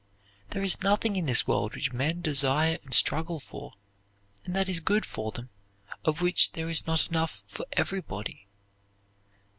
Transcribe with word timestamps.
There 0.49 0.63
is 0.63 0.81
nothing 0.81 1.15
in 1.15 1.27
this 1.27 1.45
world 1.45 1.75
which 1.75 1.93
men 1.93 2.23
desire 2.23 2.79
and 2.83 2.91
struggle 2.91 3.39
for, 3.39 3.73
and 4.43 4.55
that 4.55 4.67
is 4.67 4.79
good 4.79 5.05
for 5.05 5.31
them, 5.31 5.51
of 6.03 6.21
which 6.23 6.53
there 6.53 6.71
is 6.71 6.87
not 6.87 7.05
enough 7.09 7.43
for 7.45 7.67
everybody. 7.73 8.47